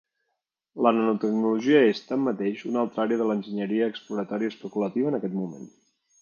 La 0.85 0.93
nanotecnologia 0.99 1.81
és, 1.89 2.01
tanmateix, 2.11 2.63
una 2.71 2.81
altra 2.85 3.03
àrea 3.05 3.21
de 3.21 3.27
l'enginyeria 3.33 3.91
exploratòria 3.95 4.55
especulativa 4.55 5.13
en 5.13 5.21
aquest 5.21 5.39
moment. 5.45 5.71